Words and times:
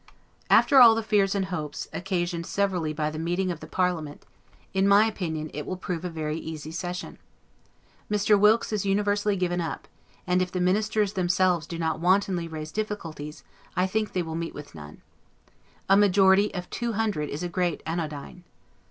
After 0.49 0.81
all 0.81 0.95
the 0.95 1.03
fears 1.03 1.35
and 1.35 1.45
hopes, 1.45 1.87
occasioned 1.93 2.47
severally 2.47 2.91
by 2.91 3.11
the 3.11 3.19
meeting 3.19 3.51
of 3.51 3.59
the 3.59 3.67
parliament, 3.67 4.25
in 4.73 4.87
my 4.87 5.05
opinion, 5.05 5.51
it 5.53 5.63
will 5.67 5.77
prove 5.77 6.03
a 6.03 6.09
very 6.09 6.37
easy 6.37 6.71
session. 6.71 7.19
Mr. 8.09 8.39
Wilkes 8.39 8.73
is 8.73 8.83
universally 8.83 9.35
given 9.35 9.61
up; 9.61 9.87
and 10.25 10.41
if 10.41 10.51
the 10.51 10.59
ministers 10.59 11.13
themselves 11.13 11.67
do 11.67 11.77
not 11.77 11.99
wantonly 11.99 12.47
raise 12.47 12.71
difficulties, 12.71 13.43
I 13.75 13.85
think 13.85 14.11
they 14.13 14.23
will 14.23 14.33
meet 14.33 14.55
with 14.55 14.73
none. 14.73 15.03
A 15.87 15.95
majority 15.95 16.51
of 16.51 16.67
two 16.71 16.93
hundred 16.93 17.29
is 17.29 17.43
a 17.43 17.47
great 17.47 17.83
anodyne. 17.85 18.43